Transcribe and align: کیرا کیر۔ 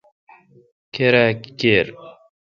کیرا 0.93 1.25
کیر۔ 1.59 1.85